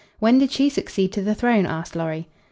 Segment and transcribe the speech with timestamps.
[0.17, 2.27] When did she succeed to the throne?" asked Lorry.